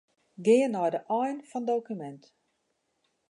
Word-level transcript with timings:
Gean 0.45 0.71
nei 0.73 0.89
de 0.93 1.01
ein 1.19 1.37
fan 1.49 1.65
dokumint. 1.69 2.23